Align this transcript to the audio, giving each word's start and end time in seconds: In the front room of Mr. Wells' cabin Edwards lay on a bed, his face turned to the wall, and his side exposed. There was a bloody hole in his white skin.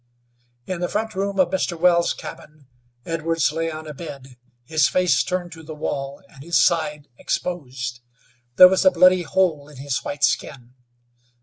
In 0.65 0.79
the 0.79 0.87
front 0.89 1.13
room 1.13 1.39
of 1.39 1.51
Mr. 1.51 1.79
Wells' 1.79 2.15
cabin 2.15 2.65
Edwards 3.05 3.51
lay 3.51 3.69
on 3.69 3.85
a 3.85 3.93
bed, 3.93 4.35
his 4.63 4.87
face 4.87 5.21
turned 5.23 5.51
to 5.51 5.61
the 5.61 5.75
wall, 5.75 6.23
and 6.27 6.41
his 6.43 6.57
side 6.57 7.07
exposed. 7.19 7.99
There 8.55 8.67
was 8.67 8.83
a 8.83 8.89
bloody 8.89 9.21
hole 9.21 9.67
in 9.69 9.77
his 9.77 9.99
white 10.03 10.23
skin. 10.23 10.73